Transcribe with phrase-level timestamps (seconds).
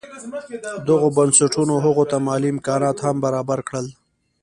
[0.87, 3.87] دغو بنسټونو هغوی ته مالي امکانات هم برابر کړل.